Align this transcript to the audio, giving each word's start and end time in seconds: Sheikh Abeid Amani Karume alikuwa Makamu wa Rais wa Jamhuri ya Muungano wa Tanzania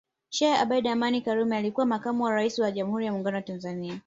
Sheikh 0.35 0.59
Abeid 0.59 0.87
Amani 0.87 1.21
Karume 1.21 1.57
alikuwa 1.57 1.85
Makamu 1.85 2.23
wa 2.23 2.31
Rais 2.35 2.59
wa 2.59 2.71
Jamhuri 2.71 3.05
ya 3.05 3.11
Muungano 3.11 3.35
wa 3.37 3.41
Tanzania 3.41 3.99